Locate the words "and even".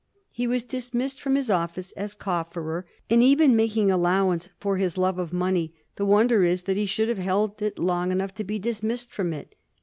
3.07-3.55